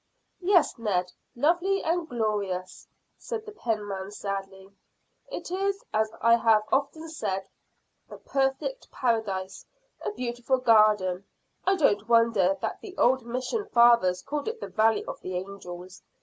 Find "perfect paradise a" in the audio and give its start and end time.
8.17-10.09